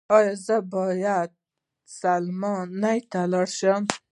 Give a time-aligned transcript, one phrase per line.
[0.15, 1.29] ایا زه باید
[1.99, 3.83] سلماني ته لاړ شم؟